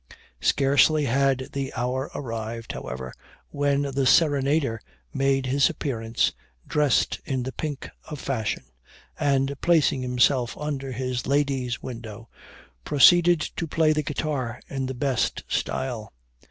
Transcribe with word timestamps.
Scarcely 0.39 1.05
had 1.05 1.49
the 1.53 1.71
hour 1.75 2.09
arrived, 2.15 2.71
however, 2.71 3.13
when 3.51 3.83
the 3.83 4.07
serenader 4.07 4.81
made 5.13 5.45
his 5.45 5.69
appearance, 5.69 6.33
dressed 6.65 7.19
in 7.23 7.43
the 7.43 7.51
pink 7.51 7.87
of 8.09 8.19
fashion; 8.19 8.63
and, 9.19 9.53
placing 9.61 10.01
himself 10.01 10.57
under 10.57 10.91
his 10.91 11.27
lady's 11.27 11.83
window, 11.83 12.29
proceeded 12.83 13.41
to 13.41 13.67
play 13.67 13.93
the 13.93 14.01
guitar 14.01 14.59
in 14.67 14.87
the 14.87 14.95
best 14.95 15.43
style. 15.47 16.11